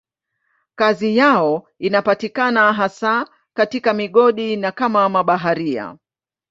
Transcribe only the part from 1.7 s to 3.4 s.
inapatikana hasa